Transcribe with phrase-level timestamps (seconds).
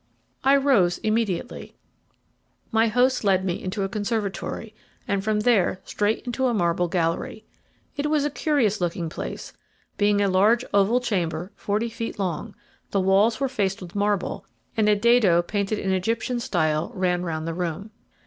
[0.43, 1.75] I rose immediately.
[2.71, 4.73] My host led me into a conservatory,
[5.07, 7.45] and from there straight into a marble gallery.
[7.95, 9.53] It was a curious looking place,
[9.99, 12.55] being a large oval chamber forty feet long,
[12.89, 14.43] the walls were faced with marble,
[14.75, 17.91] and a dado painted in Egyptian style ran round the room.